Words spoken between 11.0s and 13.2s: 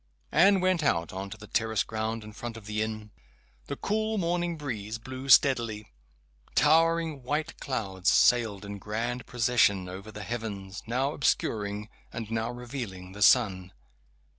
obscuring, and now revealing